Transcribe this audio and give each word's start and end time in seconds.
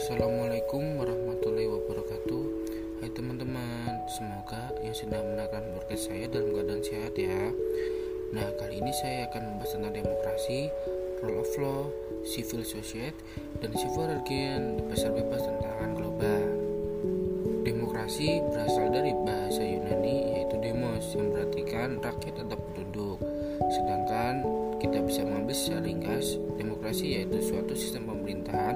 Assalamualaikum 0.00 0.96
warahmatullahi 0.96 1.68
wabarakatuh. 1.68 2.44
Hai 3.04 3.12
teman-teman 3.12 4.00
Semoga 4.08 4.72
yang 4.80 4.96
sedang 4.96 5.28
mendengarkan 5.28 5.76
podcast 5.76 6.08
saya 6.08 6.24
dalam 6.24 6.56
keadaan 6.56 6.80
sehat 6.80 7.12
ya. 7.20 7.52
Nah 8.32 8.48
kali 8.56 8.80
ini 8.80 8.96
saya 8.96 9.28
akan 9.28 9.42
membahas 9.44 9.76
tentang 9.76 9.92
demokrasi 10.00 10.72
Rule 11.20 11.44
of 11.44 11.52
law, 11.60 11.84
civil 12.24 12.64
society, 12.64 13.12
dan 13.60 13.76
civil 13.76 14.08
religion 14.08 14.80
pasar 14.88 15.12
bebas 15.12 15.44
tantangan 15.44 15.92
global. 15.92 16.48
Demokrasi 17.68 18.40
berasal 18.48 18.88
dari 18.88 19.12
bahasa 19.12 19.60
Yunani 19.60 20.16
yaitu 20.32 20.56
demos 20.64 21.12
yang 21.12 21.28
berartikan 21.28 22.00
rakyat 22.00 22.40
atau 22.48 22.56
penduduk 22.56 23.20
Sedangkan 23.68 24.48
kita 24.80 25.04
bisa 25.04 25.28
mengambil 25.28 25.84
ringkas 25.84 26.40
Demokrasi 26.56 27.20
yaitu 27.20 27.38
suatu 27.44 27.76
sistem 27.76 28.08
pemerintahan 28.08 28.69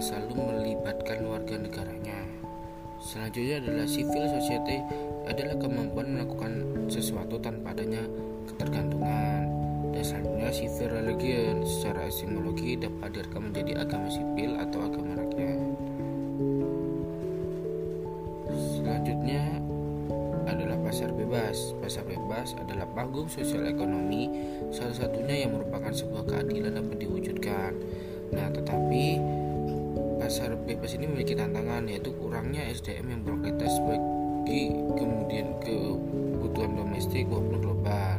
yang 0.00 0.16
selalu 0.16 0.32
melibatkan 0.32 1.28
warga 1.28 1.60
negaranya. 1.60 2.24
Selanjutnya 3.04 3.60
adalah 3.60 3.84
civil 3.84 4.24
society 4.32 4.80
adalah 5.28 5.60
kemampuan 5.60 6.16
melakukan 6.16 6.52
sesuatu 6.88 7.36
tanpa 7.36 7.76
adanya 7.76 8.00
ketergantungan. 8.48 9.44
Dan 9.92 10.00
selanjutnya 10.00 10.48
civil 10.56 10.88
religion 10.88 11.68
secara 11.68 12.08
etimologi 12.08 12.80
dapat 12.80 13.12
direkam 13.12 13.52
menjadi 13.52 13.72
agama 13.76 14.08
sipil 14.08 14.50
atau 14.56 14.80
agama 14.88 15.12
rakyat. 15.20 15.60
Selanjutnya 18.56 19.44
adalah 20.48 20.80
pasar 20.80 21.12
bebas. 21.12 21.76
Pasar 21.84 22.08
bebas 22.08 22.56
adalah 22.56 22.88
panggung 22.96 23.28
sosial 23.28 23.68
ekonomi 23.68 24.32
salah 24.72 24.96
satunya 24.96 25.44
yang 25.44 25.52
merupakan 25.52 25.92
sebuah 25.92 26.24
keadilan 26.24 26.72
dapat 26.80 26.96
diwujudkan. 27.04 27.76
Nah, 28.30 28.46
tetapi 28.54 29.04
pasar 30.30 30.54
bebas 30.54 30.94
ini 30.94 31.10
memiliki 31.10 31.34
tantangan 31.34 31.90
yaitu 31.90 32.14
kurangnya 32.14 32.62
SDM 32.70 33.18
yang 33.18 33.20
berkualitas 33.26 33.82
bagi 33.82 34.70
kemudian 34.94 35.58
kebutuhan 35.58 36.78
domestik 36.78 37.26
maupun 37.26 37.58
global. 37.58 38.14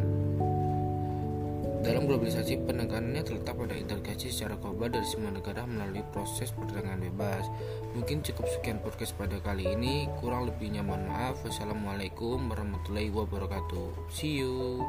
Dalam 1.87 2.11
globalisasi, 2.11 2.67
penekanannya 2.67 3.23
terletak 3.23 3.55
pada 3.55 3.79
integrasi 3.79 4.27
secara 4.27 4.59
global 4.59 4.91
dari 4.91 5.07
semua 5.07 5.31
negara 5.31 5.63
melalui 5.63 6.03
proses 6.11 6.51
perdagangan 6.51 6.99
bebas. 6.99 7.47
Mungkin 7.95 8.27
cukup 8.27 8.43
sekian 8.59 8.83
podcast 8.83 9.15
pada 9.15 9.39
kali 9.39 9.71
ini. 9.71 10.11
Kurang 10.19 10.51
lebihnya 10.51 10.83
mohon 10.83 11.07
maaf. 11.07 11.39
Wassalamualaikum 11.47 12.43
warahmatullahi 12.51 13.07
wabarakatuh. 13.07 14.11
See 14.11 14.43
you. 14.43 14.83